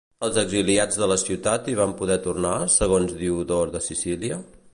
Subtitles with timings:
[0.27, 4.43] Els exiliats de la ciutat hi van poder tornar, segons Diodor de Sicília?